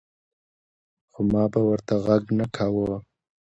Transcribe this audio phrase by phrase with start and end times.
[1.11, 3.01] خو ما به ورته غږ نۀ کوۀ ـ